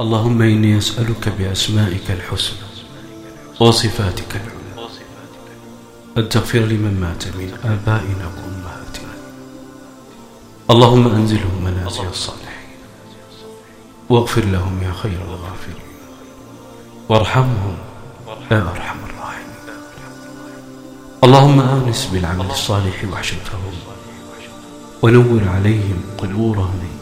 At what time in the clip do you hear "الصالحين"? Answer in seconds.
12.06-12.68